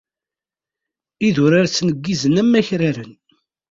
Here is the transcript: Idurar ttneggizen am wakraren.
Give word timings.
Idurar 1.27 1.65
ttneggizen 1.67 2.39
am 2.41 2.53
wakraren. 2.55 3.11